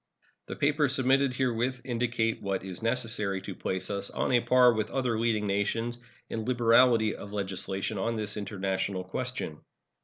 The 0.47 0.55
papers 0.55 0.95
submitted 0.95 1.31
herewith 1.35 1.81
indicate 1.85 2.41
what 2.41 2.63
is 2.63 2.81
necessary 2.81 3.39
to 3.43 3.53
place 3.53 3.91
us 3.91 4.09
on 4.09 4.31
a 4.31 4.39
par 4.41 4.73
with 4.73 4.89
other 4.89 5.19
leading 5.19 5.45
nations 5.45 5.99
in 6.27 6.43
liberality 6.45 7.15
of 7.15 7.33
legislation 7.33 7.99
on 7.99 8.15
this 8.15 8.35
international 8.35 9.03
question. 9.03 9.59